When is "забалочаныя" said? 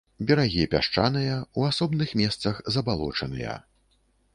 2.79-3.61